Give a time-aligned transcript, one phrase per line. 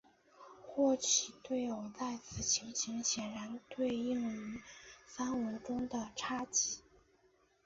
[0.65, 4.59] 霍奇对偶在此情形显然对应于
[5.05, 6.79] 三维中的叉积。